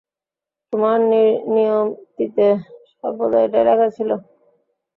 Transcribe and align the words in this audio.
তোমার 0.73 0.97
নিয়তিতে 1.53 2.47
সর্বদা 2.91 3.37
এটাই 3.45 3.63
লেখা 3.67 3.87
ছিলো। 3.95 4.15